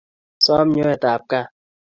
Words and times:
som 0.45 0.65
nyoet 0.75 1.03
ab 1.11 1.21
kaat 1.29 1.49